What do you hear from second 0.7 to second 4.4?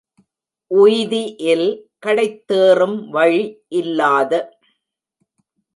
உய்தி இல்—கடைத்தேறும் வழி இல்லாத.